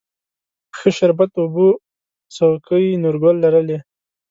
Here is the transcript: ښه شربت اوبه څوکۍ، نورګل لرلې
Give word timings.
ښه 0.77 0.89
شربت 0.97 1.31
اوبه 1.39 1.67
څوکۍ، 2.35 2.85
نورګل 3.03 3.35
لرلې 3.43 3.77